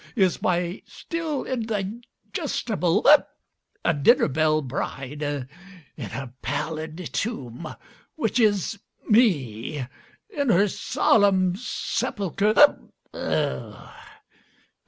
[0.15, 3.05] Is n^y still indigestible
[4.01, 7.75] dinner belle bride, In her pallid tomb,
[8.15, 9.85] which is Me,
[10.31, 12.79] In her solemn sepulcher,
[13.13, 13.73] Me.